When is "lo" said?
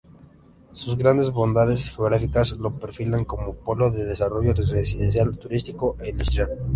2.53-2.71